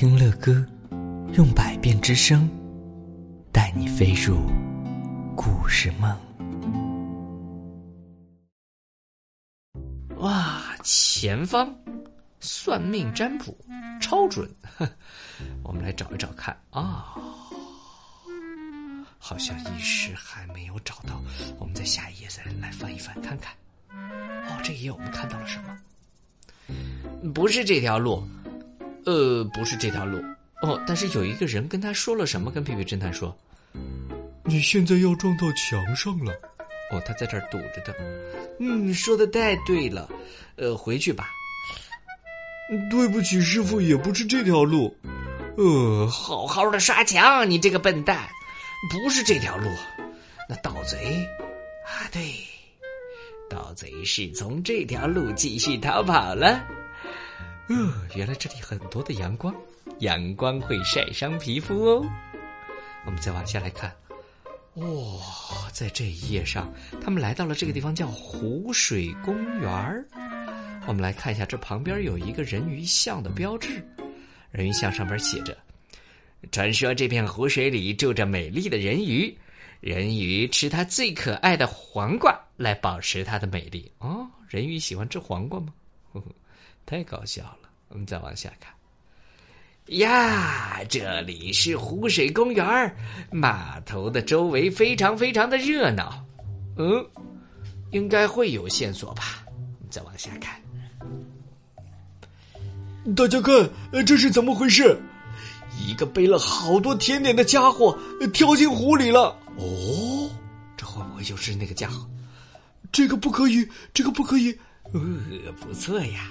[0.00, 0.64] 听乐歌，
[1.32, 2.48] 用百变之声，
[3.52, 4.46] 带你飞入
[5.34, 6.16] 故事梦。
[10.18, 11.74] 哇，前方
[12.38, 13.58] 算命占卜
[14.00, 14.48] 超准，
[15.64, 17.16] 我们来找一找看啊。
[19.18, 21.20] 好像一时还没有找到，
[21.58, 23.52] 我们在下一页再来翻一翻看看。
[24.48, 25.76] 哦，这一页我们看到了什么？
[27.34, 28.22] 不是这条路，
[29.08, 30.22] 呃，不是这条路。
[30.60, 32.50] 哦，但是有一个人跟他说了什么？
[32.50, 33.34] 跟皮皮侦探说
[34.44, 36.30] ：“你现在要撞到墙上了。”
[36.92, 37.94] 哦，他在这儿堵着的。
[38.60, 40.06] 嗯，说的太对了。
[40.56, 41.30] 呃，回去吧。
[42.90, 44.94] 对不起，师傅，也不是这条路。
[45.56, 48.28] 呃，好好的刷墙，你这个笨蛋。
[48.90, 49.70] 不是这条路，
[50.48, 51.26] 那盗贼
[51.86, 52.34] 啊，对，
[53.48, 56.62] 盗贼是从这条路继续逃跑了。
[57.68, 59.54] 呃，原来这里很多的阳光，
[59.98, 62.06] 阳光会晒伤皮肤哦。
[63.04, 63.94] 我们再往下来看，
[64.74, 70.02] 哇，在这一页上，他们来到了这个地方，叫湖水公园儿。
[70.86, 73.86] 我们来看一下，这旁边有一个人鱼像的标志，
[74.50, 75.56] 人鱼像上边写着。
[76.50, 79.36] 传说这片湖水里住着美丽的人鱼，
[79.80, 83.92] 人鱼吃它最可爱的黄瓜来保持它的美丽。
[83.98, 85.74] 哦，人鱼喜欢吃黄瓜吗？
[86.12, 86.26] 呵呵，
[86.88, 87.68] 太搞笑了。
[87.88, 88.72] 我们再往下看。
[89.98, 92.96] 呀，这里是湖水公园
[93.30, 96.24] 码头的周围非常非常的热闹。
[96.78, 97.06] 嗯，
[97.90, 99.44] 应该会有线索吧。
[99.46, 100.58] 我们再往下看。
[103.14, 103.70] 大家看，
[104.06, 104.98] 这是怎么回事？
[105.86, 107.98] 一个背了好多甜点的家伙
[108.32, 109.38] 跳进湖里了。
[109.58, 110.30] 哦，
[110.74, 112.08] 这会不会就是那个家伙？
[112.90, 114.58] 这个不可以，这个不可以。
[114.94, 116.30] 呃，不错呀。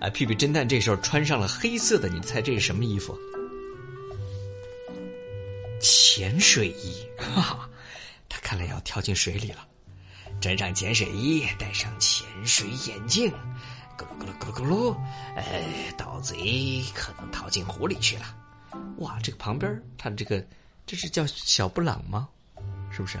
[0.00, 3.18] 啊，屁屁侦探这时候穿上了黑色的，你猜这是什么衣服？
[5.80, 7.04] 潜水衣。
[7.18, 7.70] 哈哈，
[8.28, 9.66] 他看来要跳进水里了。
[10.40, 13.28] 穿上潜水衣，戴上潜水眼镜，
[13.96, 14.96] 咕噜咕噜咕噜咕噜。
[15.34, 18.36] 呃，盗贼可能逃进湖里去了。
[18.98, 20.44] 哇，这个旁边他这个，
[20.86, 22.28] 这是叫小布朗吗？
[22.92, 23.18] 是不是？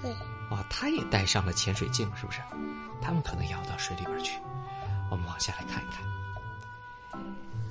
[0.00, 0.10] 对。
[0.50, 2.38] 哇，他也戴上了潜水镜，是不是？
[3.02, 4.32] 他们可能要到水里边去。
[5.10, 5.98] 我们往下来看一看。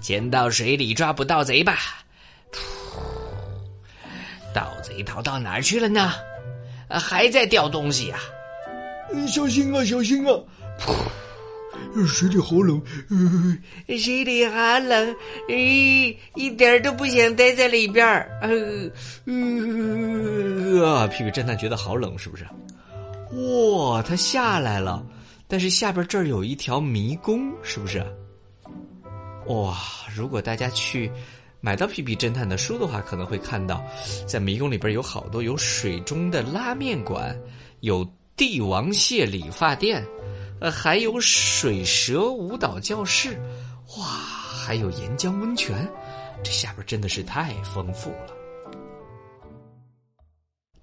[0.01, 1.77] 潜到水里抓捕盗贼吧！
[4.53, 6.13] 盗贼逃到哪儿去了呢？
[6.89, 8.19] 还在掉东西呀！
[9.27, 10.31] 小心啊，小心啊！
[12.07, 12.81] 水里好冷，
[13.87, 15.15] 水里好冷，
[15.49, 18.29] 咦，一点都不想待在里边儿。
[20.83, 22.45] 啊，屁屁侦探觉得好冷，是不是？
[23.31, 25.03] 哇，他下来了，
[25.47, 28.05] 但是下边这儿有一条迷宫，是不是？
[29.47, 29.77] 哇，
[30.13, 31.09] 如果大家去
[31.61, 33.81] 买到皮皮侦探的书的话，可能会看到，
[34.27, 37.33] 在迷宫里边有好多有水中的拉面馆，
[37.79, 40.05] 有帝王蟹理发店。
[40.59, 43.39] 呃，还有水蛇舞蹈教室，
[43.97, 45.87] 哇，还有岩浆温泉，
[46.43, 48.35] 这下边真的是太丰富了。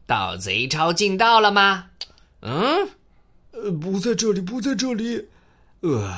[0.07, 1.87] 盗贼抄近道了吗？
[2.43, 2.89] 嗯，
[3.63, 5.25] 呃，不在这里，不在这里。
[5.81, 6.13] 呃，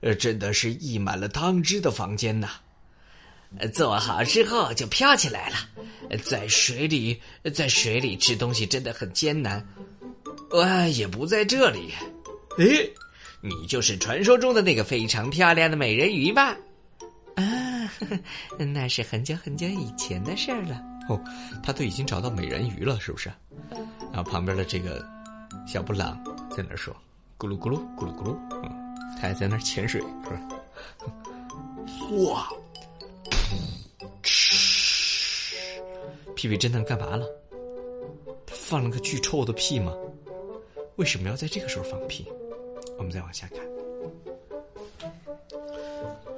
[0.00, 2.48] 呃，真的是溢满了汤汁的房间呐。
[3.74, 5.56] 做好之后就飘起来了，
[6.24, 7.20] 在水里，
[7.52, 9.66] 在水里吃东西真的很艰难。
[10.50, 11.92] 哇，也不在这里。
[12.58, 12.92] 诶，
[13.40, 16.56] 你就是传说中的那个非常漂亮的美人鱼吧？
[17.34, 17.90] 啊，
[18.72, 20.80] 那是很久很久以前的事儿了。
[21.08, 21.20] 哦，
[21.62, 23.32] 他都已经找到美人鱼了，是不是？
[24.12, 25.04] 然后旁边的这个
[25.66, 26.94] 小布朗在那说
[27.38, 28.70] ：“咕噜咕噜，咕噜咕噜。”嗯，
[29.16, 30.40] 他还在那潜水，是吧？
[32.24, 32.48] 哇！
[34.22, 35.56] 嘘，
[36.34, 37.26] 屁屁侦探干嘛了？
[38.46, 39.94] 他放了个巨臭的屁吗？
[40.96, 42.26] 为什么要在这个时候放屁？
[42.98, 43.60] 我们再往下看。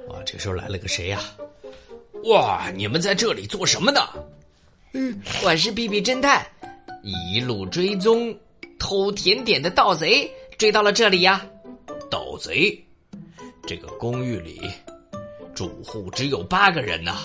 [0.07, 1.19] 哇，这时候来了个谁呀？
[2.25, 3.99] 哇，你们在这里做什么呢？
[4.93, 6.45] 嗯，我是屁屁侦探，
[7.01, 8.33] 一路追踪
[8.83, 11.41] 偷甜点的盗贼，追到了这里呀。
[12.11, 12.77] 盗贼，
[13.65, 14.59] 这个公寓里
[15.55, 17.15] 住户只有八个人呢。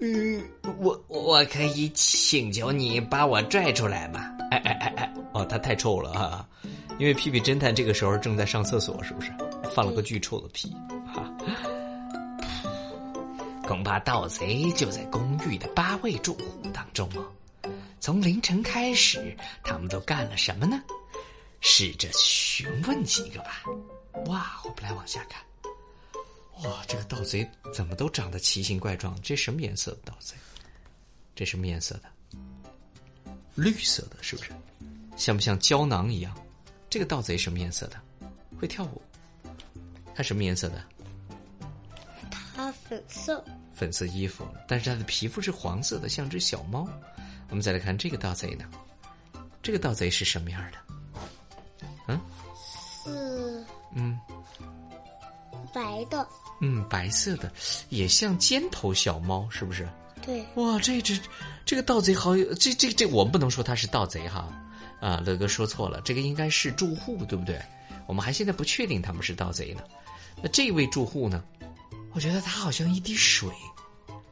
[0.00, 0.42] 嗯，
[0.80, 4.28] 我我可以请求你把我拽出来吗？
[4.50, 6.44] 哎哎哎哎，哦，他太臭了啊。
[6.98, 9.32] 因为屁屁侦探这个时候正在上厕所，是不是
[9.72, 10.74] 放了个巨臭的屁？
[11.06, 11.32] 哈，
[13.68, 17.24] 恐怕盗贼就在公寓的八位住户当中哦。
[18.04, 20.78] 从凌晨开始，他们都干了什么呢？
[21.62, 23.62] 试着询问几个吧。
[24.26, 25.42] 哇，我们来往下看。
[26.64, 29.18] 哇，这个盗贼怎么都长得奇形怪状？
[29.22, 30.36] 这什么颜色的盗贼？
[31.34, 32.38] 这什么颜色的？
[33.54, 34.52] 绿色的，是不是？
[35.16, 36.36] 像不像胶囊一样？
[36.90, 37.98] 这个盗贼什么颜色的？
[38.60, 39.00] 会跳舞。
[40.14, 40.84] 他什么颜色的？
[42.30, 43.42] 他粉色。
[43.72, 46.86] 粉色衣服，但是他的皮肤是黄色的，像只小猫。
[47.50, 48.64] 我们再来看这个盗贼呢？
[49.62, 50.78] 这个盗贼是什么样的？
[52.08, 52.20] 嗯？
[53.04, 53.64] 是。
[53.94, 54.18] 嗯。
[55.72, 56.26] 白的。
[56.60, 57.52] 嗯，白色的，
[57.88, 59.88] 也像尖头小猫，是不是？
[60.22, 60.44] 对。
[60.54, 61.18] 哇，这只
[61.64, 64.48] 这个盗贼好有这这这，我们不能说他是盗贼哈。
[65.00, 67.60] 啊，乐哥说错了，这个应该是住户，对不对？
[68.06, 69.82] 我们还现在不确定他们是盗贼呢。
[70.42, 71.42] 那这位住户呢？
[72.12, 73.48] 我觉得他好像一滴水，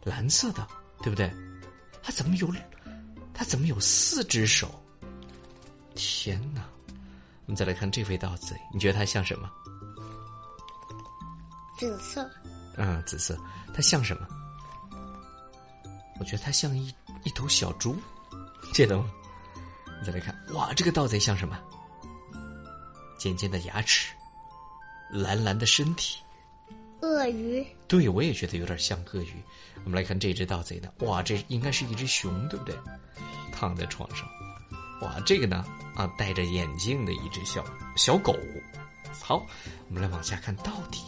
[0.04, 0.66] 蓝色的，
[1.02, 1.30] 对不对？
[2.02, 2.46] 他怎么有？
[3.42, 4.72] 他怎么有四只手？
[5.96, 6.64] 天哪！
[6.86, 9.50] 我们再来看这位盗贼，你觉得他像什么？
[11.76, 12.30] 紫色。
[12.76, 13.36] 嗯，紫色。
[13.74, 14.28] 他像什么？
[16.20, 16.94] 我觉得他像一
[17.24, 17.96] 一头小猪，
[18.72, 19.10] 记得吗？
[19.98, 21.58] 你再来看，哇，这个盗贼像什么？
[23.18, 24.14] 尖尖的牙齿，
[25.10, 26.16] 蓝蓝的身体。
[27.02, 29.34] 鳄鱼，对我也觉得有点像鳄鱼。
[29.84, 32.74] 我们来看这只盗贼呢，哇，这应该是一只熊，对不对？
[33.52, 34.24] 躺在床上，
[35.00, 35.64] 哇，这个呢，
[35.96, 37.64] 啊，戴着眼镜的一只小
[37.96, 38.36] 小狗。
[39.20, 39.44] 好，
[39.88, 41.00] 我们来往下看，到底，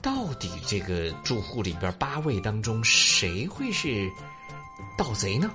[0.00, 4.10] 到底这个住户里边八位当中谁会是
[4.96, 5.50] 盗贼呢？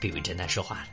[0.00, 0.86] 比位侦探说话了，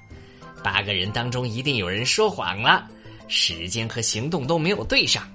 [0.64, 2.88] 八个人当中一定有人说谎了，
[3.28, 5.28] 时间和行动都没有对上。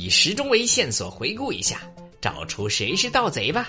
[0.00, 1.82] 以时钟为线索，回顾一下，
[2.22, 3.68] 找出谁是盗贼吧。